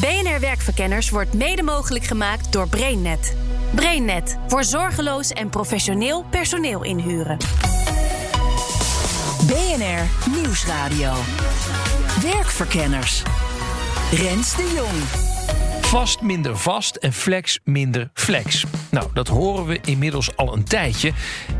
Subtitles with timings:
[0.00, 3.36] BNR Werkverkenners wordt mede mogelijk gemaakt door BrainNet.
[3.74, 7.36] BrainNet voor zorgeloos en professioneel personeel inhuren.
[9.46, 11.12] BNR Nieuwsradio.
[12.22, 13.22] Werkverkenners.
[14.10, 15.33] Rens de Jong.
[15.94, 18.64] Vast minder vast en flex minder flex.
[18.90, 21.12] Nou, dat horen we inmiddels al een tijdje.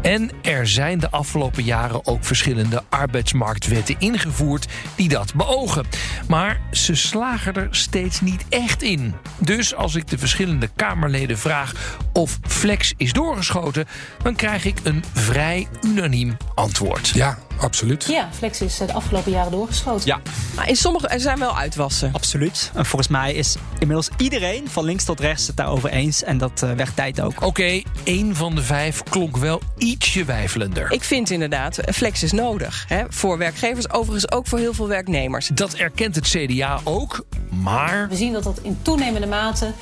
[0.02, 4.66] En er zijn de afgelopen jaren ook verschillende arbeidsmarktwetten ingevoerd
[4.96, 5.86] die dat beogen.
[6.28, 9.14] Maar ze slagen er steeds niet echt in.
[9.38, 13.86] Dus als ik de verschillende Kamerleden vraag of flex is doorgeschoten,
[14.22, 17.08] dan krijg ik een vrij unaniem antwoord.
[17.08, 18.04] Ja, absoluut.
[18.04, 20.06] Ja, flex is de afgelopen jaren doorgeschoten.
[20.06, 20.20] Ja.
[20.56, 22.12] Maar in sommige er zijn wel uitwassen.
[22.12, 22.70] Absoluut.
[22.74, 26.22] En volgens mij is inmiddels iedereen van links tot rechts het daarover eens.
[26.22, 27.42] En dat uh, werd tijd ook.
[27.42, 30.92] Oké, één van de vijf klonk wel ietsje weifelender.
[30.92, 32.84] Ik vind inderdaad, flex is nodig.
[32.88, 33.04] Hè?
[33.08, 35.50] Voor werkgevers, overigens ook voor heel veel werknemers.
[35.54, 38.08] Dat erkent het CDA ook, maar...
[38.08, 39.72] We zien dat dat in toenemende mate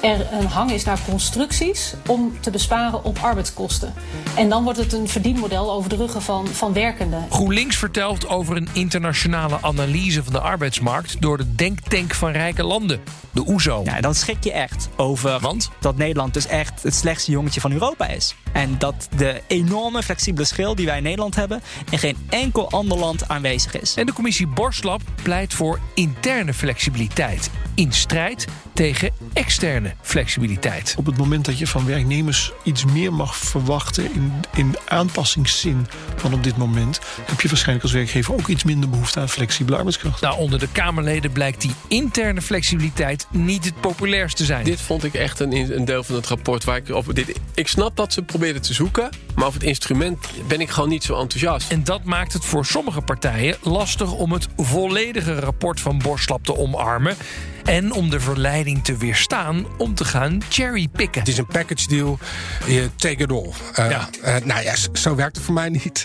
[0.00, 1.94] er een hang is naar constructies...
[2.06, 3.94] om te besparen op arbeidskosten.
[4.36, 7.21] En dan wordt het een verdienmodel over de ruggen van, van werkenden.
[7.30, 11.20] GroenLinks vertelt over een internationale analyse van de arbeidsmarkt...
[11.20, 13.80] door de denktank van rijke landen, de OESO.
[13.84, 15.70] Ja, dan schrik je echt over Want?
[15.80, 18.34] dat Nederland dus echt het slechtste jongetje van Europa is.
[18.52, 21.62] En dat de enorme flexibele schil die wij in Nederland hebben...
[21.90, 23.94] in geen enkel ander land aanwezig is.
[23.96, 27.50] En de commissie Borstlab pleit voor interne flexibiliteit...
[27.74, 30.94] in strijd tegen externe flexibiliteit.
[30.98, 35.86] Op het moment dat je van werknemers iets meer mag verwachten in, in aanpassingszin
[36.22, 39.76] dan op dit moment, heb je waarschijnlijk als werkgever ook iets minder behoefte aan flexibele
[39.76, 40.20] arbeidskracht.
[40.20, 44.64] Nou, onder de Kamerleden blijkt die interne flexibiliteit niet het populairst te zijn.
[44.64, 47.40] Dit vond ik echt een, een deel van het rapport waar ik over dit.
[47.54, 51.04] Ik snap dat ze probeerden te zoeken, maar over het instrument ben ik gewoon niet
[51.04, 51.70] zo enthousiast.
[51.70, 56.56] En dat maakt het voor sommige partijen lastig om het volledige rapport van Borstlab te
[56.56, 57.16] omarmen.
[57.64, 61.20] En om de verleiding te weerstaan om te gaan cherrypicken.
[61.20, 62.18] Het is een package deal,
[62.66, 63.50] je take it all.
[63.78, 64.08] Uh, Ja.
[64.24, 66.04] uh, nou ja, zo werkt het voor mij niet.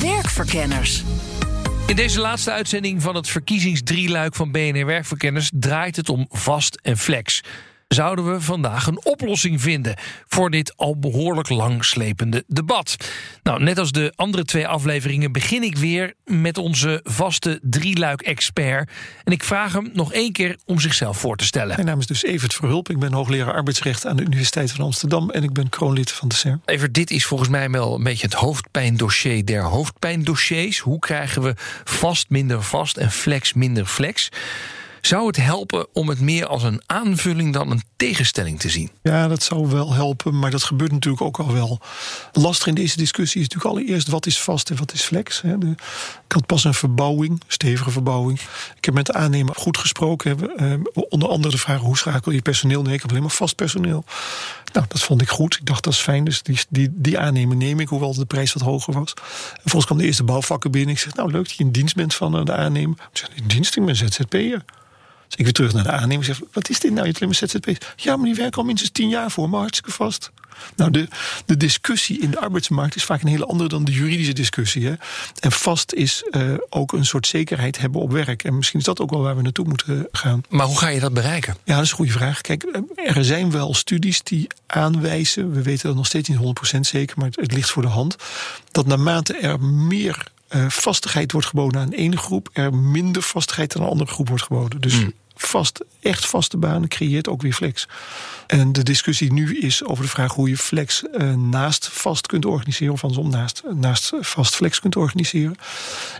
[0.00, 1.04] Werkverkenners.
[1.86, 6.98] In deze laatste uitzending van het verkiezingsdrieluik van BNR Werkverkenners draait het om vast en
[6.98, 7.40] flex.
[7.88, 9.96] Zouden we vandaag een oplossing vinden
[10.26, 12.96] voor dit al behoorlijk langslepende debat?
[13.42, 18.90] Nou, net als de andere twee afleveringen begin ik weer met onze vaste drieluik-expert.
[19.24, 21.74] En ik vraag hem nog één keer om zichzelf voor te stellen.
[21.74, 22.90] Mijn naam is dus Evert Verhulp.
[22.90, 26.34] Ik ben hoogleraar arbeidsrecht aan de Universiteit van Amsterdam en ik ben kroonlid van de
[26.34, 26.58] CER.
[26.64, 30.78] Even, dit is volgens mij wel een beetje het hoofdpijndossier der hoofdpijndossiers.
[30.78, 34.28] Hoe krijgen we vast minder vast en flex minder flex?
[35.06, 38.90] Zou het helpen om het meer als een aanvulling dan een tegenstelling te zien?
[39.02, 41.80] Ja, dat zou wel helpen, maar dat gebeurt natuurlijk ook al wel.
[42.32, 45.40] Lastig in deze discussie is natuurlijk allereerst wat is vast en wat is flex.
[45.42, 45.58] Hè.
[45.58, 45.70] De,
[46.24, 48.40] ik had pas een verbouwing, stevige verbouwing.
[48.76, 50.28] Ik heb met de aannemer goed gesproken.
[50.28, 52.82] Hebben, eh, onder andere de vraag hoe schakel je personeel?
[52.82, 54.04] Nee, ik heb alleen maar vast personeel.
[54.72, 55.54] Nou, dat vond ik goed.
[55.54, 58.52] Ik dacht dat is fijn, dus die, die, die aannemer neem ik, hoewel de prijs
[58.52, 59.14] wat hoger was.
[59.14, 59.22] En
[59.60, 60.94] vervolgens kwam de eerste bouwvakken binnen.
[60.94, 62.96] Ik zeg, nou leuk dat je in dienst bent van eh, de aannemer.
[63.12, 64.64] Ik zeg, in dienst, ik ben ZZP'er.
[65.36, 66.28] Dus ik weer terug naar de aannemer.
[66.28, 67.06] Ik zeg, wat is dit nou?
[67.06, 68.04] Je hebt alleen maar ZZP's.
[68.04, 70.30] Ja, maar die werken al minstens tien jaar voor, maar hartstikke vast.
[70.76, 71.08] Nou, de,
[71.46, 74.86] de discussie in de arbeidsmarkt is vaak een hele andere dan de juridische discussie.
[74.86, 74.94] Hè?
[75.40, 78.44] En vast is eh, ook een soort zekerheid hebben op werk.
[78.44, 80.40] En misschien is dat ook wel waar we naartoe moeten gaan.
[80.48, 81.56] Maar hoe ga je dat bereiken?
[81.64, 82.40] Ja, dat is een goede vraag.
[82.40, 86.86] Kijk, eh, er zijn wel studies die aanwijzen, we weten dat nog steeds niet 100%
[86.86, 88.16] zeker, maar het, het ligt voor de hand,
[88.70, 93.82] dat naarmate er meer eh, vastigheid wordt geboden aan ene groep, er minder vastigheid aan
[93.82, 94.80] een andere groep wordt geboden.
[94.80, 95.04] Dus
[95.34, 97.88] vast, echt vaste banen creëert ook weer flex.
[98.46, 102.44] En de discussie nu is over de vraag hoe je flex eh, naast vast kunt
[102.44, 105.56] organiseren, of andersom naast, naast vast flex kunt organiseren.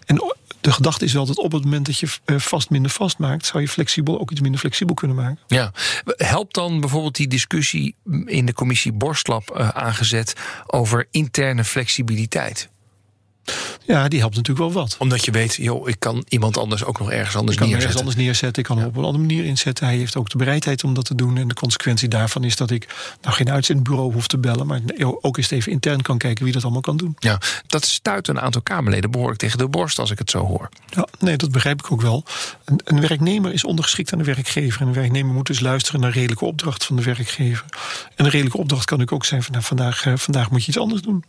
[0.07, 3.19] En de gedachte is wel dat op het moment dat je eh, vast minder vast
[3.19, 5.39] maakt, zou je flexibel ook iets minder flexibel kunnen maken.
[5.47, 5.73] Ja.
[6.05, 7.95] Helpt dan bijvoorbeeld die discussie
[8.25, 10.35] in de commissie Borstlab aangezet
[10.67, 12.73] over interne flexibiliteit?
[13.87, 14.97] Ja, die helpt natuurlijk wel wat.
[14.99, 17.99] Omdat je weet, joh, ik kan iemand anders ook nog ergens anders Ik kan neerzetten.
[17.99, 18.63] ergens anders neerzetten.
[18.63, 19.87] Ik kan hem op een andere manier inzetten.
[19.87, 21.37] Hij heeft ook de bereidheid om dat te doen.
[21.37, 22.89] En de consequentie daarvan is dat ik
[23.23, 24.67] nou geen uitzendbureau hoef te bellen.
[24.67, 24.81] Maar
[25.21, 27.17] ook eens even intern kan kijken wie dat allemaal kan doen.
[27.19, 30.69] Ja, dat stuit een aantal Kamerleden behoorlijk tegen de borst als ik het zo hoor.
[30.87, 32.25] Ja, nee, dat begrijp ik ook wel.
[32.65, 34.81] Een, een werknemer is ondergeschikt aan de werkgever.
[34.81, 37.65] En een werknemer moet dus luisteren naar redelijke opdracht van de werkgever.
[38.15, 40.79] En een redelijke opdracht kan ook zijn van nou, vandaag, eh, vandaag moet je iets
[40.79, 41.25] anders doen.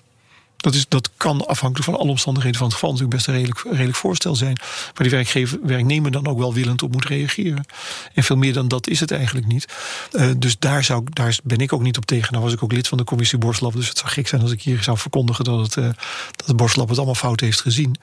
[0.65, 3.63] Dat, is, dat kan afhankelijk van alle omstandigheden van het geval natuurlijk best een redelijk,
[3.69, 4.59] redelijk voorstel zijn.
[4.83, 7.65] Waar die werkgever, werknemer dan ook wel willend op moet reageren.
[8.13, 9.65] En veel meer dan dat is het eigenlijk niet.
[10.11, 12.31] Uh, dus daar, zou, daar ben ik ook niet op tegen.
[12.31, 13.73] Nou was ik ook lid van de commissie Borstlab.
[13.73, 15.83] Dus het zou gek zijn als ik hier zou verkondigen dat het, uh,
[16.35, 17.95] dat het Borstlab het allemaal fout heeft gezien.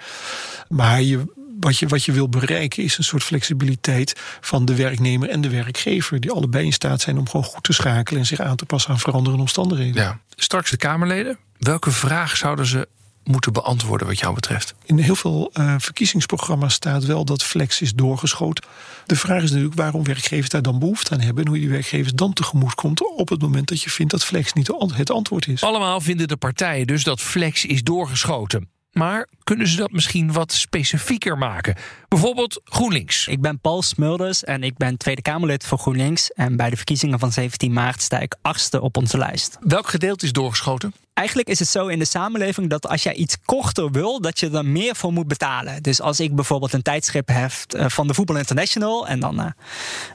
[0.69, 1.25] Maar je,
[1.65, 5.51] wat je, wat je wil bereiken is een soort flexibiliteit van de werknemer en de
[5.51, 6.21] werkgever.
[6.21, 8.91] Die allebei in staat zijn om gewoon goed te schakelen en zich aan te passen
[8.91, 10.03] aan veranderende omstandigheden.
[10.03, 10.21] Ja.
[10.37, 11.39] Straks de Kamerleden.
[11.59, 12.89] Welke vraag zouden ze
[13.25, 14.75] moeten beantwoorden wat jou betreft?
[14.85, 18.65] In heel veel uh, verkiezingsprogramma's staat wel dat flex is doorgeschoten.
[19.07, 21.45] De vraag is natuurlijk waarom werkgevers daar dan behoefte aan hebben...
[21.45, 24.25] en hoe je die werkgevers dan tegemoet komt op het moment dat je vindt dat
[24.25, 25.63] flex niet het antwoord is.
[25.63, 28.69] Allemaal vinden de partijen dus dat flex is doorgeschoten.
[28.93, 31.75] Maar kunnen ze dat misschien wat specifieker maken?
[32.09, 33.27] Bijvoorbeeld GroenLinks.
[33.27, 36.33] Ik ben Paul Smulders en ik ben Tweede Kamerlid voor GroenLinks.
[36.33, 39.59] En bij de verkiezingen van 17 maart sta ik achtste op onze lijst.
[39.61, 40.93] Welk gedeelte is doorgeschoten?
[41.15, 44.51] Eigenlijk is het zo in de samenleving dat als jij iets korter wil, dat je
[44.51, 45.83] er meer voor moet betalen.
[45.83, 47.53] Dus als ik bijvoorbeeld een tijdschrift heb
[47.91, 49.47] van de Voetbal International en dan uh,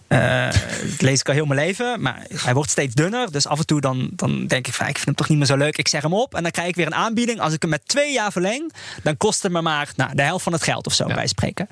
[0.07, 0.53] uh,
[1.07, 3.31] lees ik al heel mijn leven, maar hij wordt steeds dunner.
[3.31, 5.47] Dus af en toe dan, dan denk ik van ik vind hem toch niet meer
[5.47, 5.77] zo leuk.
[5.77, 7.39] Ik zeg hem op en dan krijg ik weer een aanbieding.
[7.39, 10.43] Als ik hem met twee jaar verleng, dan kost het me maar nou, de helft
[10.43, 11.13] van het geld of zo ja.
[11.13, 11.67] bij spreken.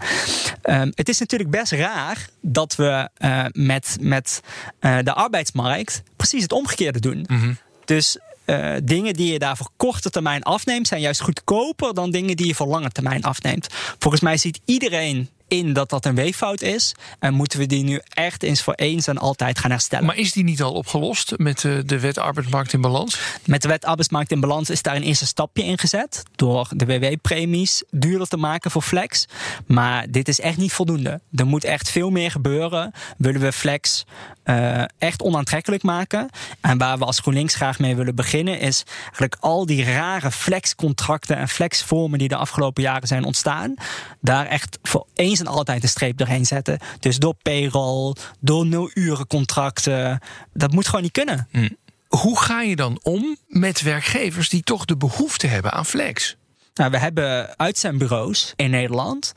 [0.64, 4.42] Um, het is natuurlijk best raar dat we uh, met, met
[4.80, 7.26] de arbeidsmarkt precies het omgekeerde doen.
[7.28, 7.54] Mhm.
[7.86, 12.36] Dus uh, dingen die je daar voor korte termijn afneemt, zijn juist goedkoper dan dingen
[12.36, 13.68] die je voor lange termijn afneemt.
[14.00, 16.96] Volgens mij ziet iedereen in dat dat een weeffout is.
[17.20, 20.06] En moeten we die nu echt eens voor eens en altijd gaan herstellen.
[20.06, 23.20] Maar is die niet al opgelost met de, de wet arbeidsmarkt in balans?
[23.46, 26.24] Met de wet arbeidsmarkt in balans is daar een eerste stapje in gezet.
[26.36, 29.28] Door de WW-premies duurder te maken voor flex.
[29.66, 31.22] Maar dit is echt niet voldoende.
[31.36, 32.92] Er moet echt veel meer gebeuren.
[33.18, 34.06] Willen we flex
[34.46, 36.30] uh, echt onaantrekkelijk maken.
[36.62, 38.60] En waar we als GroenLinks graag mee willen beginnen...
[38.60, 42.20] is eigenlijk al die rare flexcontracten en flexvormen...
[42.20, 43.74] die de afgelopen jaren zijn ontstaan...
[44.22, 46.80] daar echt voor eens en altijd een streep doorheen zetten.
[47.00, 50.20] Dus door payroll, door nul-urencontracten.
[50.54, 51.48] Dat moet gewoon niet kunnen.
[51.52, 51.70] Hm.
[52.08, 56.36] Hoe ga je dan om met werkgevers die toch de behoefte hebben aan flex?
[56.74, 59.34] Nou, we hebben uitzendbureaus in Nederland.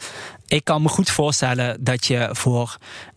[0.49, 2.77] Ik kan me goed voorstellen dat je voor,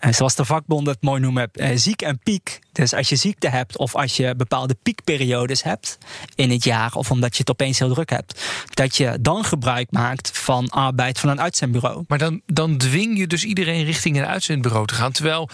[0.09, 2.59] zoals de vakbond het mooi noemen, ziek en piek.
[2.71, 5.97] Dus als je ziekte hebt of als je bepaalde piekperiodes hebt
[6.35, 8.41] in het jaar, of omdat je het opeens heel druk hebt,
[8.73, 12.03] dat je dan gebruik maakt van arbeid van een uitzendbureau.
[12.07, 15.11] Maar dan, dan dwing je dus iedereen richting een uitzendbureau te gaan.
[15.11, 15.49] Terwijl,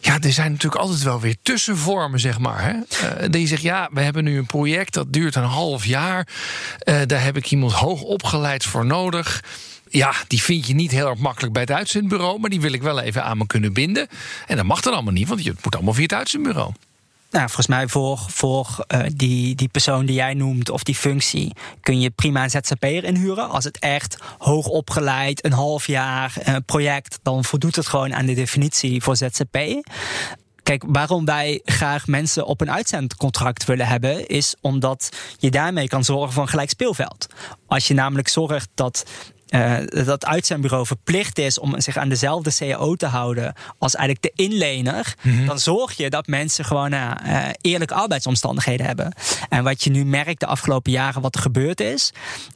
[0.00, 2.62] ja, er zijn natuurlijk altijd wel weer tussenvormen, zeg maar.
[2.62, 2.72] Hè?
[2.72, 6.28] Uh, dat je zegt, ja, we hebben nu een project dat duurt een half jaar.
[7.06, 9.42] Daar heb ik iemand hoog opgeleid voor nodig.
[9.88, 12.82] Ja, die vind je niet heel erg makkelijk bij het uitzendbureau, maar die wil ik
[12.82, 14.08] wel even aan me kunnen binden.
[14.46, 16.72] En dat mag dan allemaal niet, want het moet allemaal via het uitzendbureau.
[17.30, 21.52] Nou, volgens mij voor, voor uh, die, die persoon die jij noemt of die functie
[21.80, 23.48] kun je prima een ZZP'er inhuren.
[23.48, 28.26] Als het echt hoog opgeleid, een half jaar uh, project, dan voldoet het gewoon aan
[28.26, 29.58] de definitie voor ZZP.
[30.62, 35.08] Kijk, waarom wij graag mensen op een uitzendcontract willen hebben, is omdat
[35.38, 37.26] je daarmee kan zorgen voor een gelijk speelveld.
[37.66, 39.04] Als je namelijk zorgt dat
[39.50, 44.42] uh, dat uitzendbureau verplicht is om zich aan dezelfde CAO te houden als eigenlijk de
[44.42, 45.46] inlener, mm-hmm.
[45.46, 49.12] dan zorg je dat mensen gewoon uh, uh, eerlijke arbeidsomstandigheden hebben.
[49.48, 52.12] En wat je nu merkt de afgelopen jaren wat er gebeurd is,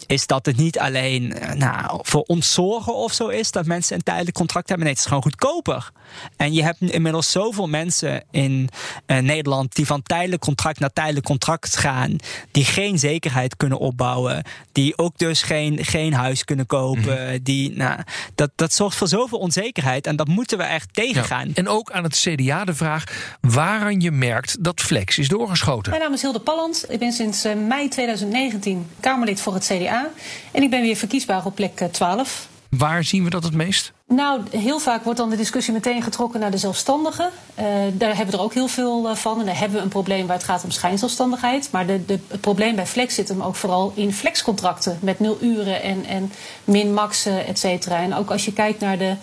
[0.07, 4.03] is dat het niet alleen nou, voor ons zorgen of zo is dat mensen een
[4.03, 4.87] tijdelijk contract hebben.
[4.87, 5.91] Nee, het is gewoon goedkoper.
[6.37, 8.69] En je hebt inmiddels zoveel mensen in
[9.07, 12.17] Nederland die van tijdelijk contract naar tijdelijk contract gaan,
[12.51, 16.82] die geen zekerheid kunnen opbouwen, die ook dus geen, geen huis kunnen kopen.
[16.91, 17.39] Mm-hmm.
[17.43, 18.01] Die, nou,
[18.35, 21.49] dat, dat zorgt voor zoveel onzekerheid en dat moeten we echt tegengaan.
[21.49, 21.55] Ja.
[21.55, 25.91] En ook aan het CDA de vraag waaraan je merkt dat flex is doorgeschoten.
[25.91, 26.85] Mijn naam is Hilde Palland.
[26.89, 30.11] Ik ben sinds uh, mei 2019 Kamerlid voor het CDA.
[30.53, 32.51] En ik ben weer verkiesbaar op plek uh, 12.
[32.79, 33.93] Waar zien we dat het meest?
[34.09, 37.31] Nou, heel vaak wordt dan de discussie meteen getrokken naar de zelfstandigen.
[37.59, 39.41] Uh, daar hebben we er ook heel veel uh, van.
[39.41, 41.69] En daar hebben we een probleem waar het gaat om schijnzelfstandigheid.
[41.71, 44.99] Maar de, de, het probleem bij flex zit hem ook vooral in flexcontracten.
[45.01, 46.33] Met nul uren en, en
[46.65, 47.97] min-max, et cetera.
[47.97, 49.15] En ook als je kijkt naar de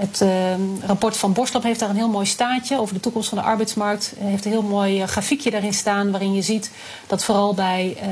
[0.00, 0.54] Het uh,
[0.86, 4.14] rapport van Borstlap heeft daar een heel mooi staatje over de toekomst van de arbeidsmarkt.
[4.18, 6.70] Heeft een heel mooi uh, grafiekje daarin staan waarin je ziet
[7.06, 8.08] dat vooral bij uh,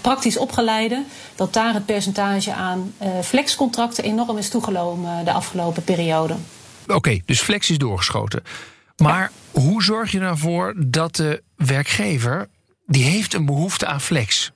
[0.00, 6.34] praktisch opgeleiden, dat daar het percentage aan flexcontracten enorm is toegenomen de afgelopen periode.
[6.86, 8.42] Oké, dus flex is doorgeschoten.
[8.96, 9.60] Maar ja.
[9.60, 12.48] hoe zorg je ervoor dat de werkgever,
[12.86, 14.52] die heeft een behoefte aan flex?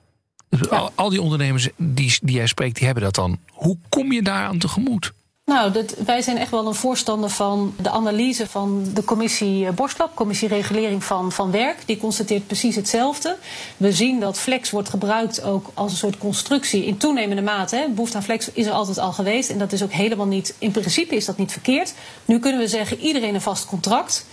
[0.49, 0.77] Ja.
[0.77, 3.39] Al, al, die ondernemers die, die jij spreekt, die hebben dat dan.
[3.49, 5.13] Hoe kom je daar aan tegemoet?
[5.51, 10.15] Nou, dat, wij zijn echt wel een voorstander van de analyse van de commissie Borstlap,
[10.15, 11.77] commissie regulering van, van werk.
[11.85, 13.37] Die constateert precies hetzelfde.
[13.77, 17.75] We zien dat flex wordt gebruikt ook als een soort constructie in toenemende mate.
[17.75, 17.89] Hè.
[17.89, 20.71] Behoefte aan flex is er altijd al geweest en dat is ook helemaal niet, in
[20.71, 21.93] principe is dat niet verkeerd.
[22.25, 24.25] Nu kunnen we zeggen iedereen een vast contract.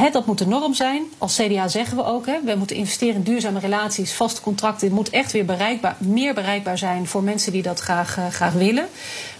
[0.00, 1.02] He, dat moet de norm zijn.
[1.18, 4.86] Als CDA zeggen we ook, we moeten investeren in duurzame relaties, vaste contracten.
[4.86, 8.52] Het moet echt weer bereikbaar, meer bereikbaar zijn voor mensen die dat graag, uh, graag
[8.52, 8.86] willen.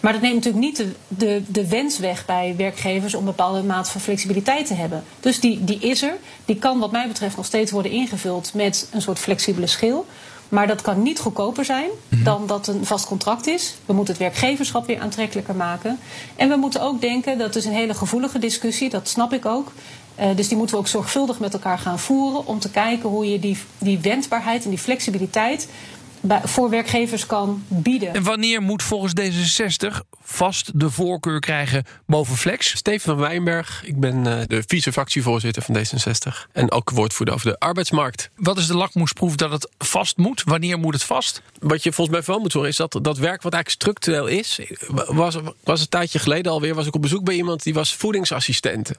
[0.01, 3.63] Maar dat neemt natuurlijk niet de, de, de wens weg bij werkgevers om een bepaalde
[3.63, 5.05] mate van flexibiliteit te hebben.
[5.21, 6.17] Dus die, die is er.
[6.45, 10.07] Die kan wat mij betreft nog steeds worden ingevuld met een soort flexibele schil.
[10.51, 13.75] Maar dat kan niet goedkoper zijn dan dat een vast contract is.
[13.87, 15.99] We moeten het werkgeverschap weer aantrekkelijker maken.
[16.37, 19.73] En we moeten ook denken, dat is een hele gevoelige discussie, dat snap ik ook.
[20.21, 23.31] Uh, dus die moeten we ook zorgvuldig met elkaar gaan voeren om te kijken hoe
[23.31, 25.69] je die, die wendbaarheid en die flexibiliteit
[26.43, 28.15] voor werkgevers kan bieden.
[28.15, 32.77] En wanneer moet volgens D66 vast de voorkeur krijgen boven flex?
[32.77, 37.59] Steven van Wijnberg, ik ben uh, de vice-fractievoorzitter van D66 en ook woordvoerder over de
[37.59, 38.31] arbeidsmarkt.
[38.37, 40.43] Wat is de lakmoesproef dat het vast moet?
[40.45, 41.43] Wanneer moet het vast?
[41.59, 44.61] Wat je volgens mij wel moet horen is dat dat werk wat eigenlijk structureel is,
[45.07, 48.95] was, was een tijdje geleden alweer, was ik op bezoek bij iemand die was voedingsassistente.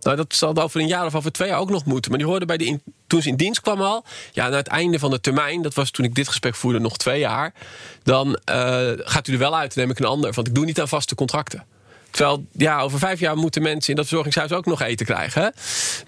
[0.00, 2.10] Nou, dat zal over een jaar of over twee jaar ook nog moeten.
[2.10, 4.04] Maar die hoorde bij de in, toen ze in dienst kwam al.
[4.32, 6.96] Ja, na het einde van de termijn, dat was toen ik dit gesprek voerde, nog
[6.96, 7.54] twee jaar.
[8.02, 10.32] Dan uh, gaat u er wel uit, neem ik een ander.
[10.32, 11.64] Want ik doe niet aan vaste contracten.
[12.10, 15.42] Terwijl, ja, over vijf jaar moeten mensen in dat verzorgingshuis ook nog eten krijgen.
[15.42, 15.48] Hè?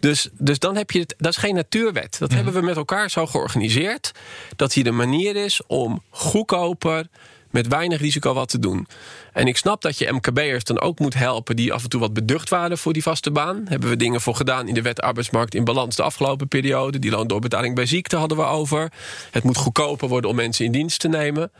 [0.01, 1.15] Dus, dus dan heb je het.
[1.19, 2.17] Dat is geen natuurwet.
[2.19, 2.37] Dat mm.
[2.37, 4.13] hebben we met elkaar zo georganiseerd.
[4.57, 7.07] Dat hier de manier is om goedkoper
[7.51, 8.87] met weinig risico wat te doen.
[9.33, 12.13] En ik snap dat je MKB'ers dan ook moet helpen die af en toe wat
[12.13, 13.63] beducht waren voor die vaste baan.
[13.69, 16.99] Hebben we dingen voor gedaan in de wet arbeidsmarkt in balans de afgelopen periode.
[16.99, 18.93] Die loondoorbetaling bij ziekte hadden we over.
[19.31, 21.51] Het moet goedkoper worden om mensen in dienst te nemen.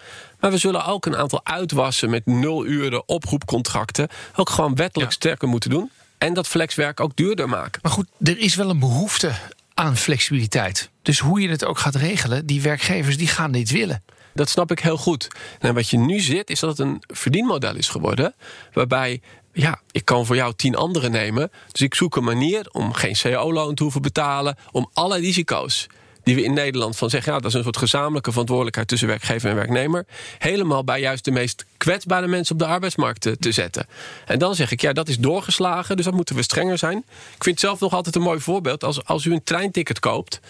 [0.41, 5.17] Maar we zullen ook een aantal uitwassen met nul uren oproepcontracten ook gewoon wettelijk ja.
[5.17, 5.91] sterker moeten doen.
[6.19, 7.81] En dat flexwerk ook duurder maken.
[7.83, 9.33] Maar goed, er is wel een behoefte
[9.75, 10.91] aan flexibiliteit.
[11.03, 14.03] Dus hoe je het ook gaat regelen, die werkgevers die gaan dit willen.
[14.39, 15.29] Dat snap ik heel goed.
[15.59, 18.35] En wat je nu zit, is dat het een verdienmodel is geworden.
[18.73, 19.21] Waarbij,
[19.53, 21.51] ja, ik kan voor jou tien anderen nemen.
[21.73, 24.57] Dus ik zoek een manier om geen CO-loon te hoeven betalen.
[24.71, 25.87] Om alle risico's
[26.29, 29.51] die we in Nederland van zeggen, ja, dat is een soort gezamenlijke verantwoordelijkheid tussen werkgever
[29.51, 30.07] en werknemer,
[30.39, 33.87] helemaal bij juist de meest kwetsbare mensen op de arbeidsmarkt te, te, zetten.
[34.27, 36.99] En dan zeg ik, ja, dat is doorgeslagen, dus dat moeten we strenger zijn.
[37.37, 38.85] Ik vind het zelf nog altijd een mooi voorbeeld.
[38.85, 40.41] Als, als u een treinticket koopt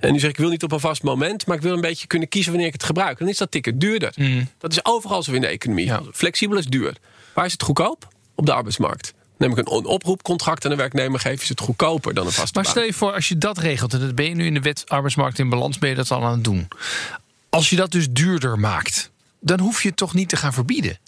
[0.00, 2.06] en u zegt, ik wil niet op een vast moment, maar ik wil een beetje
[2.06, 4.12] kunnen kiezen wanneer ik het gebruik, dan is dat ticket duurder.
[4.16, 4.48] Mm.
[4.58, 5.86] Dat is overal zo in de economie.
[5.86, 6.02] Ja.
[6.12, 6.96] Flexibel is duur.
[7.34, 8.08] Waar is het goedkoop?
[8.34, 9.14] Op de arbeidsmarkt.
[9.42, 12.70] Neem ik een oproepcontract aan een werknemer geef, is het goedkoper dan een vaste Maar
[12.70, 14.84] stel je voor, als je dat regelt, en dat ben je nu in de wet
[14.86, 16.68] arbeidsmarkt in balans, ben je dat al aan het doen.
[17.50, 20.98] Als je dat dus duurder maakt, dan hoef je het toch niet te gaan verbieden.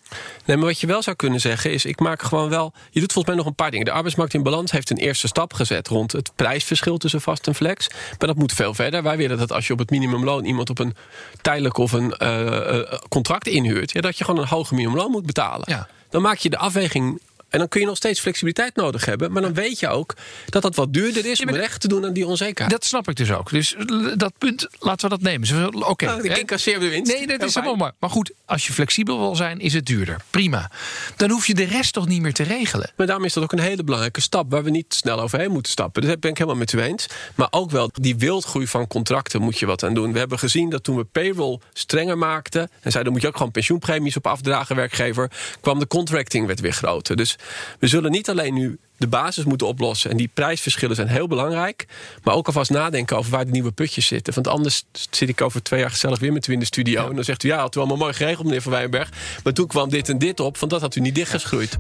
[0.45, 2.73] Nee, maar wat je wel zou kunnen zeggen is: ik maak gewoon wel.
[2.91, 3.87] Je doet volgens mij nog een paar dingen.
[3.87, 7.55] De arbeidsmarkt in balans heeft een eerste stap gezet rond het prijsverschil tussen vast en
[7.55, 7.89] flex.
[8.19, 9.03] Maar dat moet veel verder.
[9.03, 10.95] Wij willen dat als je op het minimumloon iemand op een
[11.41, 15.65] tijdelijk of een uh, contract inhuurt, ja, dat je gewoon een hoger minimumloon moet betalen.
[15.71, 15.89] Ja.
[16.11, 17.21] Dan maak je de afweging
[17.55, 19.33] en dan kun je nog steeds flexibiliteit nodig hebben.
[19.33, 20.15] Maar dan weet je ook
[20.47, 22.71] dat dat wat duurder is om recht te doen aan die onzekerheid.
[22.71, 23.51] Dat snap ik dus ook.
[23.51, 23.75] Dus
[24.17, 25.75] dat punt, laten we dat nemen.
[25.75, 25.89] Oké.
[25.89, 27.13] Okay, nou, ik incasseer de winst.
[27.13, 27.93] Nee, dat is helemaal maar.
[27.99, 30.17] Maar goed, als je flexibel wil zijn, is het duurder.
[30.31, 30.71] Prima.
[31.17, 32.93] Dan hoef je de rest toch niet meer te regelen.
[32.97, 35.73] Maar daarom is dat ook een hele belangrijke stap waar we niet snel overheen moeten
[35.73, 36.03] stappen.
[36.03, 37.07] Dus dat ben ik helemaal met u eens.
[37.35, 40.13] Maar ook wel die wildgroei van contracten moet je wat aan doen.
[40.13, 43.53] We hebben gezien dat toen we payroll strenger maakten en zeiden, moet je ook gewoon
[43.53, 45.31] pensioenpremies op afdragen, werkgever,
[45.61, 47.17] kwam de contracting werd weer groter.
[47.17, 47.37] Dus
[47.79, 50.11] we zullen niet alleen nu de basis moeten oplossen.
[50.11, 51.87] En die prijsverschillen zijn heel belangrijk.
[52.23, 54.35] Maar ook alvast nadenken over waar de nieuwe putjes zitten.
[54.35, 57.03] Want anders zit ik over twee jaar gezellig weer met u in de studio.
[57.03, 57.09] Ja.
[57.09, 59.09] En dan zegt u, ja, had u allemaal mooi geregeld, meneer Van Wijnberg.
[59.45, 61.79] Maar toen kwam dit en dit op, van dat had u niet dichtgeschroeid.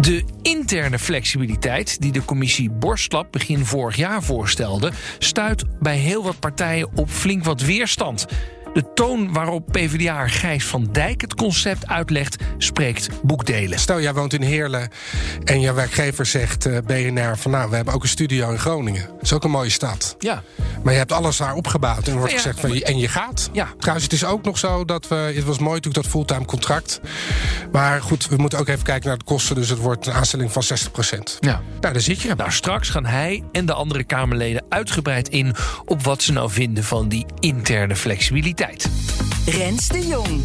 [0.00, 6.40] De interne flexibiliteit die de commissie Borstlap begin vorig jaar voorstelde, stuit bij heel wat
[6.40, 8.26] partijen op flink wat weerstand.
[8.72, 13.78] De toon waarop PvdA Gijs van Dijk het concept uitlegt, spreekt boekdelen.
[13.78, 14.88] Stel, jij woont in Heerlen
[15.44, 19.06] en je werkgever zegt uh, BNR van nou, we hebben ook een studio in Groningen.
[19.06, 20.16] Dat is ook een mooie stad.
[20.18, 20.42] Ja.
[20.82, 22.36] Maar je hebt alles daar opgebouwd en er wordt Ja.
[22.38, 23.48] gezegd van en je gaat.
[23.52, 23.68] Ja.
[23.78, 25.14] Trouwens, het is ook nog zo dat we.
[25.14, 27.00] Het was mooi natuurlijk dat fulltime contract.
[27.72, 29.54] Maar goed, we moeten ook even kijken naar de kosten.
[29.56, 31.36] Dus het wordt een aanstelling van 60%.
[31.40, 31.60] Ja.
[31.80, 32.34] Nou, daar zit je.
[32.34, 36.84] Nou, straks gaan hij en de andere Kamerleden uitgebreid in op wat ze nou vinden
[36.84, 38.57] van die interne flexibiliteit.
[39.46, 40.42] Rens de Jong.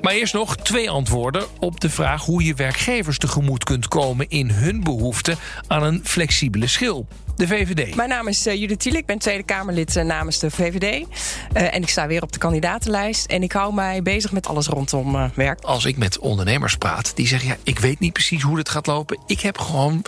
[0.00, 4.50] Maar eerst nog twee antwoorden op de vraag hoe je werkgevers tegemoet kunt komen in
[4.50, 7.06] hun behoefte aan een flexibele schil.
[7.36, 7.94] De VVD.
[7.94, 11.06] Mijn naam is eh, Judith Thiele, ik ben Tweede Kamerlid eh, namens de VVD.
[11.52, 13.26] Eh, en ik sta weer op de kandidatenlijst.
[13.26, 15.60] En ik hou mij bezig met alles rondom eh, werk.
[15.60, 18.86] Als ik met ondernemers praat, die zeggen: ja, ik weet niet precies hoe dit gaat
[18.86, 19.18] lopen.
[19.26, 20.02] Ik heb gewoon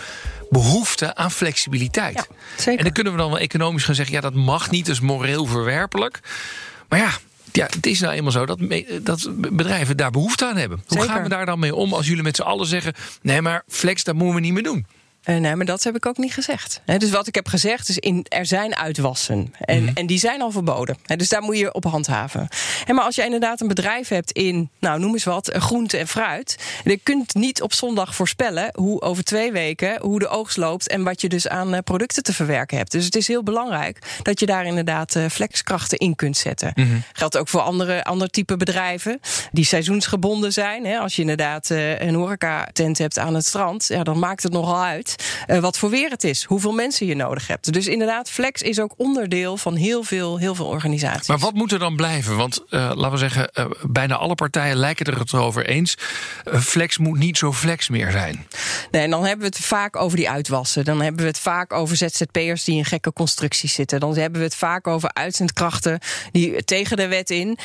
[0.61, 2.15] behoefte aan flexibiliteit.
[2.15, 2.25] Ja,
[2.57, 2.77] zeker.
[2.77, 5.01] En dan kunnen we dan wel economisch gaan zeggen: ja, dat mag niet, dat is
[5.01, 6.19] moreel verwerpelijk.
[6.89, 7.09] Maar ja.
[7.51, 10.83] Ja, het is nou eenmaal zo dat, me- dat bedrijven daar behoefte aan hebben.
[10.87, 11.13] Hoe Zeker.
[11.13, 12.93] gaan we daar dan mee om als jullie met z'n allen zeggen...
[13.21, 14.85] nee, maar flex, dat moeten we niet meer doen?
[15.25, 16.81] Eh, nee, maar dat heb ik ook niet gezegd.
[16.97, 19.53] Dus wat ik heb gezegd is, in, er zijn uitwassen.
[19.59, 19.91] En, Mhm.
[19.97, 20.97] en die zijn al verboden.
[21.15, 22.47] Dus daar moet je op handhaven.
[22.85, 25.97] En maar als je inderdaad een bedrijf hebt in, nou noem eens wat, eh, groente
[25.97, 26.55] en fruit.
[26.83, 31.03] Je kunt niet op zondag voorspellen hoe over twee weken hoe de oogst loopt en
[31.03, 32.91] wat je dus aan eh, producten te verwerken hebt.
[32.91, 36.73] Dus het is heel belangrijk dat je daar inderdaad flexkrachten in kunt zetten.
[37.13, 39.19] Geldt ook voor andere, ander type bedrijven
[39.51, 40.85] die seizoensgebonden zijn.
[40.99, 45.14] Als je inderdaad een horecatent hebt aan het strand, ja, dan maakt het nogal uit
[45.47, 47.73] eh, wat voor weer het is, hoeveel mensen je nodig hebt.
[47.73, 51.27] Dus inderdaad, flex is ook onderdeel van heel veel, heel veel organisaties.
[51.27, 52.37] Maar wat moet er dan blijven?
[52.37, 55.97] Want eh, laten we zeggen, eh, bijna alle partijen lijken er het over eens.
[56.45, 58.47] Flex moet niet zo flex meer zijn.
[58.91, 60.85] Nee, en dan hebben we het vaak over die uitwassen.
[60.85, 63.99] Dan hebben we het vaak over ZZP'ers die in gekke constructies zitten.
[63.99, 65.99] Dan hebben we het vaak over uitzendkrachten
[66.31, 67.57] die tegen de wet in,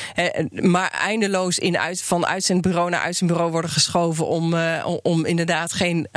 [0.49, 4.55] maar eindeloos in uit, van uitzendbureau naar uitzendbureau worden geschoven om,
[5.01, 6.07] om, inderdaad geen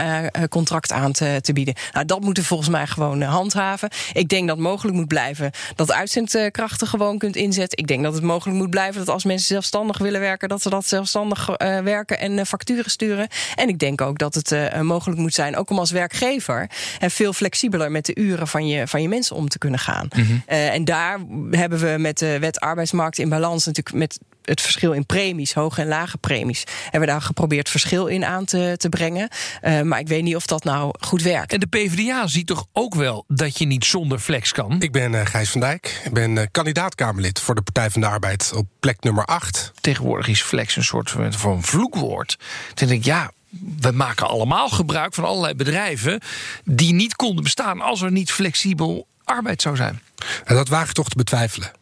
[0.49, 1.75] contract aan te, te bieden.
[1.93, 3.88] Nou, dat moeten we volgens mij gewoon eh, handhaven.
[4.12, 7.78] Ik denk dat het mogelijk moet blijven dat uitzendkrachten gewoon kunt inzetten.
[7.78, 10.71] Ik denk dat het mogelijk moet blijven dat als mensen zelfstandig willen werken, dat ze
[10.71, 13.28] dat zelfstandig eh, werken en eh, facturen sturen.
[13.54, 17.09] En ik denk ook dat het eh, mogelijk moet zijn, ook om als werkgever eh,
[17.09, 20.09] veel flexibeler met de uren van je, van je mensen om te kunnen gaan.
[20.47, 21.19] Eh, en daar
[21.50, 25.81] hebben we met de wet arbeidsmarkt in balans natuurlijk met het verschil in premies, hoge
[25.81, 29.29] en lage premies, hebben we daar geprobeerd verschil in aan te, te brengen.
[29.61, 31.53] Eh, maar ik weet niet of dat nou goed werkt.
[31.53, 34.83] En de PvdA ziet toch ook wel dat je niet zonder flex kan?
[34.83, 36.01] Ik ben eh, Gijs van Dijk.
[36.05, 39.73] Ik ben eh, kandidaat-Kamerlid voor de Partij van de Arbeid op plek nummer 8.
[39.81, 42.39] Tegenwoordig is flex een soort van van vloekwoord.
[42.75, 43.31] Toen denk ik, ja,
[43.79, 46.21] we maken allemaal gebruik van allerlei bedrijven...
[46.64, 50.03] die niet konden bestaan als er niet flexibel arbeid zou zijn.
[50.45, 51.73] En dat waag ik toch te betwijfelen.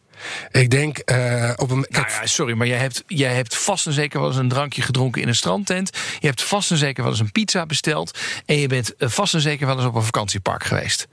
[0.51, 1.85] Ik denk eh, op een.
[1.89, 4.81] Nou ja, sorry, maar jij hebt, jij hebt vast en zeker wel eens een drankje
[4.81, 5.97] gedronken in een strandtent.
[6.19, 8.19] Je hebt vast en zeker wel eens een pizza besteld.
[8.45, 11.07] En je bent eh, vast en zeker wel eens op een vakantiepark geweest.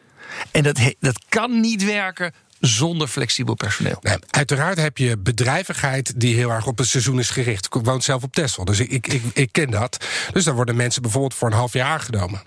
[0.51, 3.99] En dat, dat kan niet werken zonder flexibel personeel.
[4.01, 7.66] Nee, uiteraard heb je bedrijvigheid die heel erg op het seizoen is gericht.
[7.66, 10.05] Ik woon zelf op Texel, dus ik, ik, ik, ken dat.
[10.33, 12.42] Dus daar worden mensen bijvoorbeeld voor een half jaar aangenomen.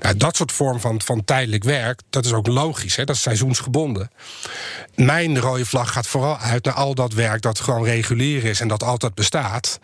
[0.00, 2.96] Nou, dat soort vorm van, van tijdelijk werk, dat is ook logisch.
[2.96, 3.04] Hè?
[3.04, 4.10] Dat is seizoensgebonden.
[4.94, 8.68] Mijn rode vlag gaat vooral uit naar al dat werk dat gewoon regulier is en
[8.68, 9.80] dat altijd bestaat.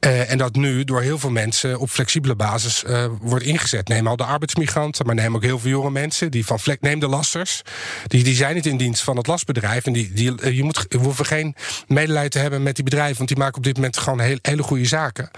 [0.00, 3.88] Eh, en dat nu door heel veel mensen op flexibele basis eh, wordt ingezet.
[3.88, 6.30] Neem al de arbeidsmigranten, maar neem ook heel veel jonge mensen.
[6.30, 7.62] Die van vlek, neem de lasters.
[8.06, 9.86] Die, die zijn niet in dienst van het lastbedrijf.
[9.86, 11.54] En die, die, eh, je moet, we hoeven geen
[11.86, 14.62] medelijden te hebben met die bedrijven, want die maken op dit moment gewoon heel, hele
[14.62, 15.30] goede zaken.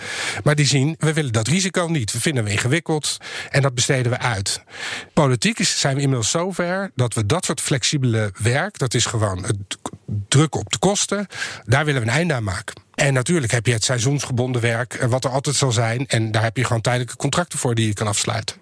[0.44, 2.12] Maar die zien, we willen dat risico niet.
[2.12, 3.16] We vinden we ingewikkeld
[3.50, 4.62] en dat besteden we uit.
[5.12, 9.44] Politiek is, zijn we inmiddels zover dat we dat soort flexibele werk, dat is gewoon
[9.44, 9.56] het
[10.28, 11.26] druk op de kosten,
[11.64, 12.86] daar willen we een einde aan maken.
[12.94, 16.06] En natuurlijk heb je het seizoensgebonden werk, eh, wat er altijd zal zijn.
[16.06, 18.56] En daar heb je gewoon tijdelijke contracten voor die je kan afsluiten.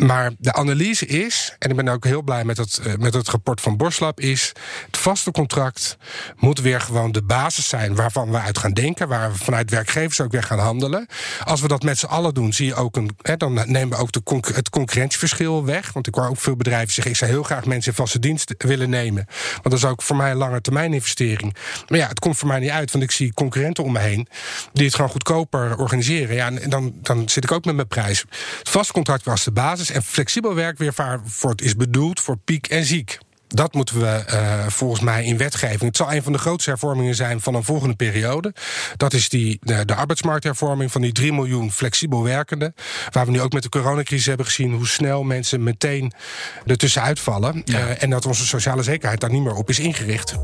[0.00, 3.28] Maar de analyse is, en ik ben ook heel blij met het, eh, met het
[3.28, 4.52] rapport van Borslab, is
[4.86, 5.96] het vaste contract
[6.36, 10.20] moet weer gewoon de basis zijn waarvan we uit gaan denken, waar we vanuit werkgevers
[10.20, 11.06] ook weer gaan handelen.
[11.44, 13.96] Als we dat met z'n allen doen, zie je ook een, hè, dan nemen we
[13.96, 14.22] ook de
[14.54, 15.92] het concurrentieverschil weg.
[15.92, 18.54] Want ik hoor ook veel bedrijven zeggen, ik zou heel graag mensen in vaste dienst
[18.58, 19.26] willen nemen.
[19.52, 21.56] Want dat is ook voor mij een lange termijn investering.
[21.88, 24.28] Maar ja, het komt voor mij niet uit, want ik zie concurrenten om me heen
[24.72, 26.34] die het gewoon goedkoper organiseren.
[26.34, 28.24] Ja, en dan, dan zit ik ook met mijn prijs.
[28.58, 32.20] Het vast contract was de basis en flexibel werk weer waar voor het is bedoeld
[32.20, 33.18] voor piek en ziek.
[33.54, 35.80] Dat moeten we uh, volgens mij in wetgeving.
[35.80, 38.54] Het zal een van de grootste hervormingen zijn van een volgende periode.
[38.96, 42.74] Dat is die, de, de arbeidsmarkthervorming van die 3 miljoen flexibel werkenden.
[43.10, 46.12] Waar we nu ook met de coronacrisis hebben gezien hoe snel mensen meteen
[46.66, 47.62] ertussenuit vallen.
[47.64, 47.78] Ja.
[47.78, 50.34] Uh, en dat onze sociale zekerheid daar niet meer op is ingericht.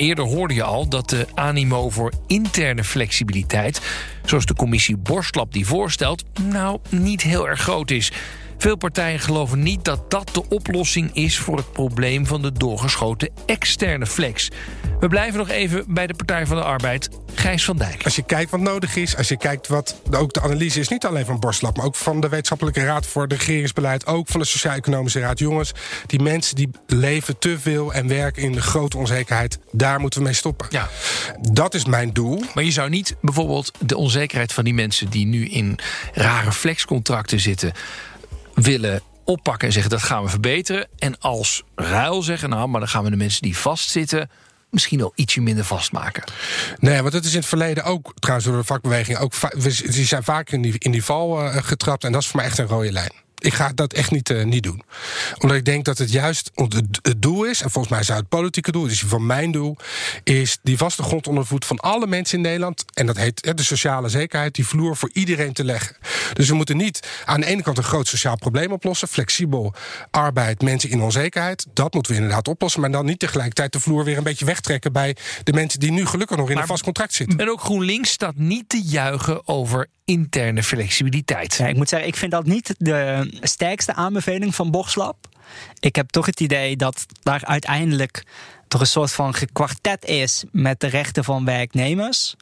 [0.00, 3.80] Eerder hoorde je al dat de animo voor interne flexibiliteit,
[4.24, 8.12] zoals de commissie Borstlap die voorstelt, nou niet heel erg groot is.
[8.60, 13.30] Veel partijen geloven niet dat dat de oplossing is voor het probleem van de doorgeschoten
[13.46, 14.48] externe flex.
[15.00, 17.08] We blijven nog even bij de Partij van de Arbeid.
[17.34, 18.04] Gijs van Dijk.
[18.04, 21.04] Als je kijkt wat nodig is, als je kijkt wat ook de analyse is, niet
[21.04, 24.46] alleen van Borstlap, maar ook van de Wetenschappelijke Raad voor het Regeringsbeleid, ook van de
[24.46, 25.38] Sociaal-Economische Raad.
[25.38, 25.72] Jongens,
[26.06, 30.24] die mensen die leven te veel en werken in de grote onzekerheid, daar moeten we
[30.24, 30.66] mee stoppen.
[30.70, 30.88] Ja.
[31.40, 32.42] Dat is mijn doel.
[32.54, 35.78] Maar je zou niet bijvoorbeeld de onzekerheid van die mensen die nu in
[36.12, 37.72] rare flexcontracten zitten
[38.62, 40.88] willen oppakken en zeggen dat gaan we verbeteren.
[40.98, 44.30] En als ruil zeggen, nou, maar dan gaan we de mensen die vastzitten
[44.70, 46.24] misschien wel ietsje minder vastmaken.
[46.78, 49.32] Nee, want dat is in het verleden ook, trouwens door de vakbeweging, ook,
[49.92, 52.04] die zijn vaak in die, in die val uh, getrapt.
[52.04, 54.44] En dat is voor mij echt een rode lijn ik ga dat echt niet, uh,
[54.44, 54.82] niet doen.
[55.38, 56.50] Omdat ik denk dat het juist
[57.02, 59.76] het doel is, en volgens mij zou het politieke doel, dus van mijn doel,
[60.24, 62.84] is die vaste grond onder de voet van alle mensen in Nederland.
[62.94, 65.96] En dat heet de sociale zekerheid, die vloer voor iedereen te leggen.
[66.32, 69.74] Dus we moeten niet aan de ene kant een groot sociaal probleem oplossen, flexibel
[70.10, 71.66] arbeid, mensen in onzekerheid.
[71.74, 74.92] Dat moeten we inderdaad oplossen, maar dan niet tegelijkertijd de vloer weer een beetje wegtrekken
[74.92, 77.38] bij de mensen die nu gelukkig nog in een vast contract zitten.
[77.38, 81.54] En ook GroenLinks staat niet te juichen over interne flexibiliteit.
[81.54, 85.16] Ja, ik moet zeggen, ik vind dat niet de sterkste aanbeveling van Bochslap.
[85.80, 88.24] Ik heb toch het idee dat daar uiteindelijk
[88.70, 92.34] toch een soort van gekwartet is met de rechten van werknemers.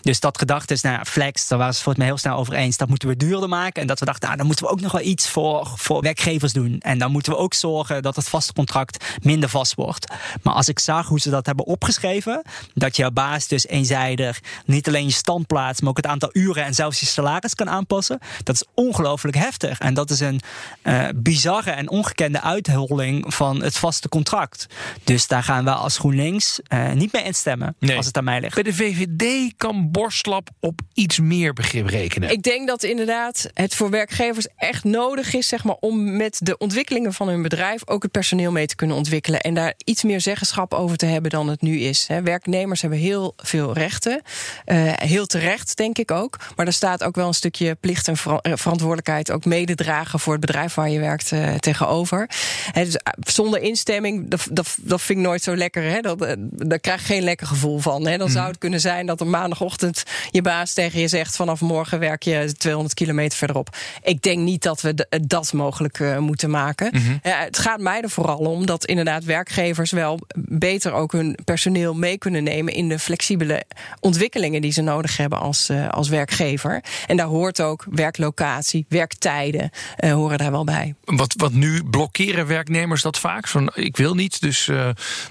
[0.00, 2.76] Dus dat gedacht is, nou, flex, daar waren ze volgens mij heel snel over eens.
[2.76, 3.80] Dat moeten we duurder maken.
[3.82, 6.52] En dat we dachten, nou, dan moeten we ook nog wel iets voor, voor werkgevers
[6.52, 6.80] doen.
[6.80, 10.12] En dan moeten we ook zorgen dat het vaste contract minder vast wordt.
[10.42, 12.42] Maar als ik zag hoe ze dat hebben opgeschreven,
[12.74, 16.74] dat je baas dus eenzijdig niet alleen je standplaats, maar ook het aantal uren en
[16.74, 19.78] zelfs je salaris kan aanpassen, dat is ongelooflijk heftig.
[19.78, 20.40] En dat is een
[20.82, 24.66] uh, bizarre en ongekende uitholling van het vaste contract.
[25.04, 28.54] Dus daar gaan we als GroenLinks uh, niet mee instemmen als het aan mij ligt.
[28.54, 32.30] Bij de VVD kan Borstlap op iets meer begrip rekenen.
[32.30, 36.58] Ik denk dat inderdaad het voor werkgevers echt nodig is zeg maar, om met de
[36.58, 39.40] ontwikkelingen van hun bedrijf ook het personeel mee te kunnen ontwikkelen.
[39.40, 42.06] En daar iets meer zeggenschap over te hebben dan het nu is.
[42.24, 44.22] Werknemers hebben heel veel rechten.
[44.66, 46.36] Uh, heel terecht, denk ik ook.
[46.56, 50.40] Maar er staat ook wel een stukje plicht en eh, verantwoordelijkheid, ook mededragen voor het
[50.40, 52.30] bedrijf waar je werkt uh, tegenover.
[52.72, 55.82] dus zonder instemming, dat, dat, dat vind ik nooit zo lekker lekker.
[55.82, 56.00] Hè?
[56.00, 58.06] Dat, eh, daar krijg je geen lekker gevoel van.
[58.06, 58.16] Hè?
[58.16, 58.50] Dan zou mhm.
[58.50, 62.54] het kunnen zijn dat op maandagochtend je baas tegen je zegt: vanaf morgen werk je
[62.56, 63.76] 200 kilometer verderop.
[64.02, 66.90] Ik denk niet dat we dat mogelijk uh, moeten maken.
[66.92, 71.94] Mm het gaat mij er vooral om dat inderdaad werkgevers wel beter ook hun personeel
[71.94, 73.64] mee kunnen nemen in de flexibele
[74.00, 76.84] ontwikkelingen die ze nodig hebben als, uh, als werkgever.
[77.06, 80.94] En daar hoort ook werklocatie, werktijden horen daar wel bij.
[81.04, 83.48] Wat, wat nu blokkeren werknemers dat vaak?
[83.48, 84.70] Van, ik wil niet, dus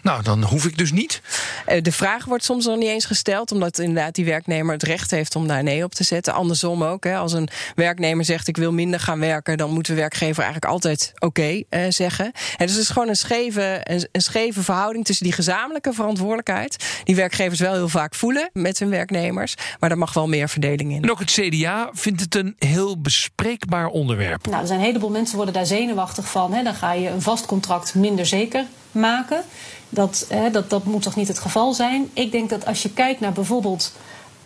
[0.01, 1.21] nou, dan hoef ik dus niet?
[1.65, 5.11] Eh, de vraag wordt soms nog niet eens gesteld, omdat inderdaad die werknemer het recht
[5.11, 6.33] heeft om daar nee op te zetten.
[6.33, 7.03] Andersom ook.
[7.03, 7.15] Hè.
[7.15, 11.11] Als een werknemer zegt ik wil minder gaan werken, dan moet de werkgever eigenlijk altijd
[11.15, 12.25] oké okay, uh, zeggen.
[12.25, 17.01] En dus het is gewoon een scheve, een, een, scheve verhouding tussen die gezamenlijke verantwoordelijkheid,
[17.03, 20.91] die werkgevers wel heel vaak voelen met hun werknemers, maar er mag wel meer verdeling
[20.91, 21.03] in.
[21.03, 24.45] En ook het CDA vindt het een heel bespreekbaar onderwerp.
[24.45, 26.53] Nou, er zijn een heleboel mensen worden daar zenuwachtig van.
[26.53, 26.63] Hè.
[26.63, 28.65] Dan ga je een vast contract minder zeker
[28.99, 29.43] maken.
[29.89, 32.09] Dat, hè, dat, dat moet toch niet het geval zijn?
[32.13, 33.93] Ik denk dat als je kijkt naar bijvoorbeeld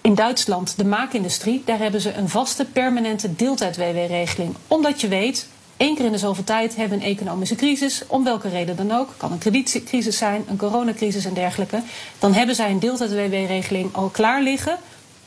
[0.01, 4.55] in Duitsland de maakindustrie, daar hebben ze een vaste permanente deeltijd-WW-regeling.
[4.67, 8.23] Omdat je weet, één keer in de zoveel tijd hebben we een economische crisis, om
[8.23, 9.09] welke reden dan ook.
[9.17, 11.81] Kan een kredietcrisis zijn, een coronacrisis en dergelijke.
[12.19, 14.77] Dan hebben zij een deeltijd-WW-regeling al klaar liggen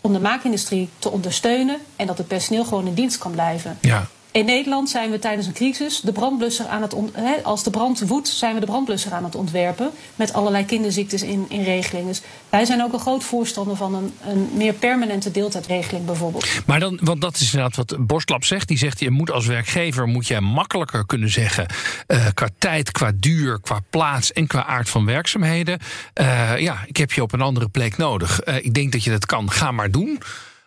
[0.00, 3.78] om de maakindustrie te ondersteunen en dat het personeel gewoon in dienst kan blijven.
[3.80, 4.06] Ja.
[4.32, 6.94] In Nederland zijn we tijdens een crisis de brandblusser aan het
[7.42, 11.46] als de brand woedt, zijn we de brandblusser aan het ontwerpen met allerlei kinderziektes in,
[11.48, 12.06] in regelingen.
[12.06, 16.46] Dus wij zijn ook een groot voorstander van een, een meer permanente deeltijdregeling bijvoorbeeld.
[16.66, 18.68] Maar dan, want dat is inderdaad wat Borstlap zegt.
[18.68, 21.66] Die zegt je moet als werkgever moet je makkelijker kunnen zeggen
[22.06, 25.78] uh, qua tijd, qua duur, qua plaats en qua aard van werkzaamheden.
[26.20, 28.40] Uh, ja, ik heb je op een andere plek nodig.
[28.44, 29.50] Uh, ik denk dat je dat kan.
[29.50, 30.20] Ga maar doen.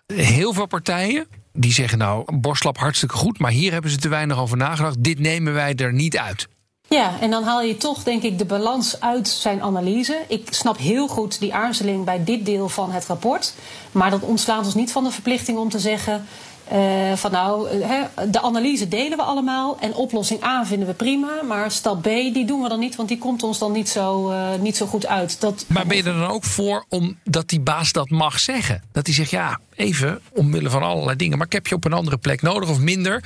[0.06, 4.40] Heel veel partijen, die zeggen nou, borstlap hartstikke goed, maar hier hebben ze te weinig
[4.40, 5.04] over nagedacht.
[5.04, 6.48] Dit nemen wij er niet uit.
[6.88, 10.26] Ja, en dan haal je toch, denk ik, de balans uit zijn analyse.
[10.28, 13.54] Ik snap heel goed die aarzeling bij dit deel van het rapport.
[13.92, 16.26] Maar dat ontslaat ons niet van de verplichting om te zeggen.
[16.72, 21.44] Uh, van nou, uh, de analyse delen we allemaal en oplossing A vinden we prima,
[21.48, 24.32] maar stap B die doen we dan niet, want die komt ons dan niet zo,
[24.32, 25.42] uh, niet zo goed uit.
[25.42, 25.66] Dat...
[25.68, 28.84] Maar ben je er dan ook voor omdat die baas dat mag zeggen?
[28.92, 31.94] Dat hij zegt ja, even omwille van allerlei dingen, maar ik heb je op een
[31.94, 33.24] andere plek nodig of minder.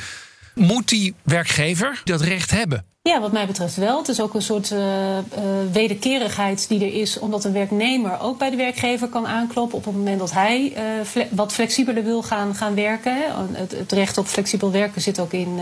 [0.56, 2.86] Moet die werkgever dat recht hebben?
[3.08, 3.98] Ja, wat mij betreft wel.
[3.98, 5.24] Het is ook een soort uh, uh,
[5.72, 9.94] wederkerigheid die er is, omdat een werknemer ook bij de werkgever kan aankloppen op het
[9.94, 13.16] moment dat hij uh, fle wat flexibeler wil gaan, gaan werken.
[13.52, 15.60] Het, het, recht op flexibel werken zit ook, in,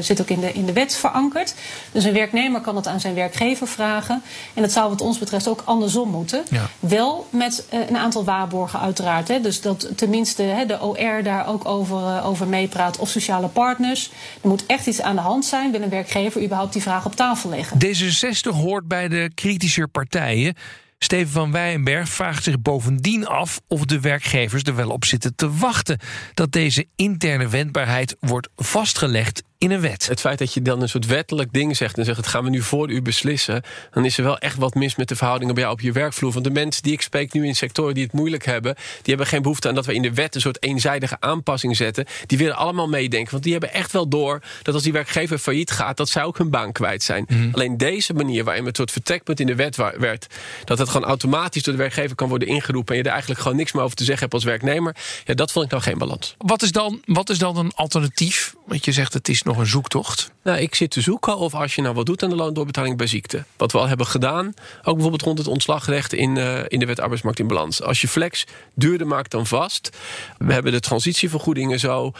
[0.00, 1.54] zit ook in, de, in de wet verankerd.
[1.92, 4.22] Dus een werknemer kan het aan zijn werkgever vragen.
[4.54, 6.42] En dat zou wat ons betreft ook andersom moeten.
[6.50, 6.68] Ja.
[6.80, 9.28] Wel met een aantal waarborgen uiteraard.
[9.28, 9.40] Hè.
[9.40, 14.10] Dus dat tenminste hè, de OR daar ook over, over meepraat of sociale partners.
[14.42, 15.70] Er moet echt iets aan de hand zijn.
[15.70, 17.78] Wil een werkgever überhaupt die vraag op tafel leggen.
[17.86, 20.54] D66 hoort bij de kritische partijen.
[20.98, 25.56] Steven van Weyenberg vraagt zich bovendien af of de werkgevers er wel op zitten te
[25.56, 25.98] wachten
[26.34, 30.06] dat deze interne wendbaarheid wordt vastgelegd in een wet.
[30.06, 32.50] Het feit dat je dan een soort wettelijk ding zegt en zegt: het gaan we
[32.50, 35.62] nu voor u beslissen, dan is er wel echt wat mis met de verhoudingen bij
[35.62, 36.32] jou op je werkvloer.
[36.32, 39.26] Want de mensen die ik spreek nu in sectoren die het moeilijk hebben, die hebben
[39.26, 42.06] geen behoefte aan dat we in de wet een soort eenzijdige aanpassing zetten.
[42.26, 45.70] Die willen allemaal meedenken, want die hebben echt wel door dat als die werkgever failliet
[45.70, 47.26] gaat, dat zij ook hun baan kwijt zijn.
[47.28, 47.50] Mm.
[47.52, 50.26] Alleen deze manier waarin het soort vertrekpunt in de wet werd,
[50.64, 53.56] dat het gewoon automatisch door de werkgever kan worden ingeroepen en je er eigenlijk gewoon
[53.56, 56.34] niks meer over te zeggen hebt als werknemer, ja, dat vond ik nou geen balans.
[56.38, 58.54] Wat is dan, wat is dan een alternatief?
[58.66, 60.30] Want je zegt het is nog een zoektocht?
[60.42, 63.06] Nou, ik zit te zoeken of als je nou wat doet aan de loondoorbetaling bij
[63.06, 63.44] ziekte.
[63.56, 64.46] Wat we al hebben gedaan,
[64.82, 67.82] ook bijvoorbeeld rond het ontslagrecht in, uh, in de wet arbeidsmarkt in balans.
[67.82, 69.96] Als je flex duurder maakt dan vast.
[70.38, 72.12] We hebben de transitievergoedingen zo.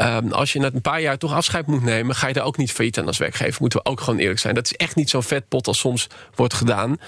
[0.00, 2.56] Um, als je na een paar jaar toch afscheid moet nemen, ga je daar ook
[2.56, 3.60] niet failliet aan als werkgever.
[3.60, 4.54] Moeten we ook gewoon eerlijk zijn.
[4.54, 6.98] Dat is echt niet zo'n vetpot als soms wordt gedaan.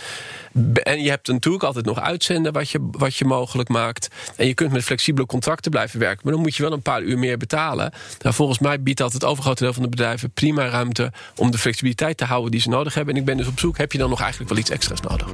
[0.83, 4.09] En je hebt natuurlijk altijd nog uitzenden wat je, wat je mogelijk maakt.
[4.37, 6.21] En je kunt met flexibele contracten blijven werken.
[6.23, 7.93] Maar dan moet je wel een paar uur meer betalen.
[8.21, 12.17] Nou, volgens mij biedt dat het overgrote van de bedrijven prima ruimte om de flexibiliteit
[12.17, 13.15] te houden die ze nodig hebben.
[13.15, 15.27] En ik ben dus op zoek, heb je dan nog eigenlijk wel iets extra's nodig?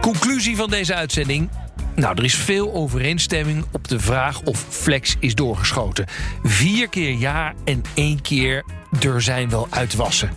[0.00, 1.48] Conclusie van deze uitzending.
[1.94, 6.06] Nou, er is veel overeenstemming op de vraag of flex is doorgeschoten.
[6.42, 8.64] Vier keer ja en één keer
[9.00, 10.30] er zijn wel uitwassen.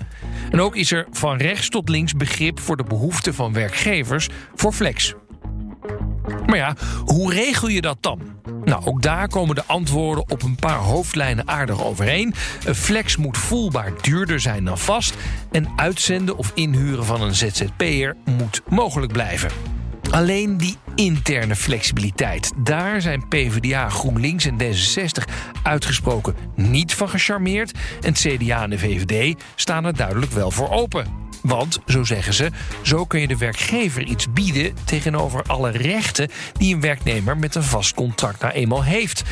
[0.51, 4.73] En ook is er van rechts tot links begrip voor de behoeften van werkgevers voor
[4.73, 5.13] flex.
[6.45, 8.21] Maar ja, hoe regel je dat dan?
[8.63, 12.33] Nou, ook daar komen de antwoorden op een paar hoofdlijnen aardig overeen.
[12.65, 15.13] Een flex moet voelbaar duurder zijn dan vast.
[15.51, 19.51] En uitzenden of inhuren van een ZZP'er moet mogelijk blijven.
[20.09, 22.51] Alleen die interne flexibiliteit.
[22.57, 27.71] Daar zijn PvdA, GroenLinks en D66 uitgesproken niet van gecharmeerd.
[28.01, 31.28] En het CDA en de VVD staan er duidelijk wel voor open.
[31.49, 32.49] Want, zo zeggen ze,
[32.81, 37.63] zo kun je de werkgever iets bieden tegenover alle rechten die een werknemer met een
[37.63, 39.23] vast contract nou eenmaal heeft.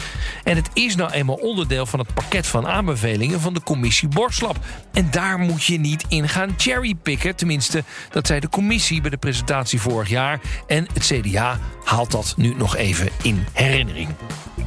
[0.43, 4.57] En het is nou eenmaal onderdeel van het pakket van aanbevelingen van de commissie Borslap.
[4.93, 7.35] En daar moet je niet in gaan cherrypicken.
[7.35, 10.39] Tenminste, dat zei de commissie bij de presentatie vorig jaar.
[10.67, 14.09] En het CDA haalt dat nu nog even in herinnering.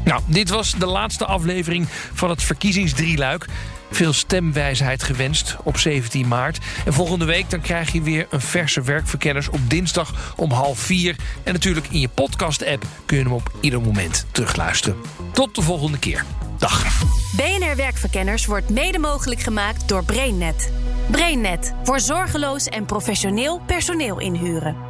[0.05, 3.47] Nou, dit was de laatste aflevering van het verkiezingsdrieluik.
[3.91, 6.59] Veel stemwijsheid gewenst op 17 maart.
[6.85, 11.17] En volgende week dan krijg je weer een verse werkverkenners op dinsdag om half vier.
[11.43, 14.97] En natuurlijk in je podcast-app kun je hem op ieder moment terugluisteren.
[15.33, 16.25] Tot de volgende keer.
[16.59, 17.03] Dag.
[17.37, 20.73] BNR Werkverkenners wordt mede mogelijk gemaakt door BrainNet.
[21.11, 24.90] BrainNet voor zorgeloos en professioneel personeel inhuren.